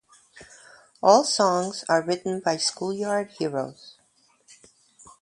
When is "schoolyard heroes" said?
2.57-3.99